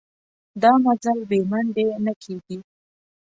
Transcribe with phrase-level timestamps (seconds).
[0.61, 2.57] دا مزل بې منډې نه کېږي.